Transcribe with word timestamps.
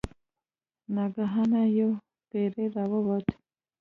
ناګهانه 0.95 1.61
یو 1.77 1.91
پیری 2.29 2.65
راووت. 2.75 3.27